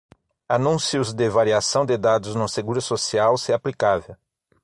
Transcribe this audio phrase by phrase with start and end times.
[0.49, 4.17] Anúncios de variação de dados no Seguro Social, se aplicável.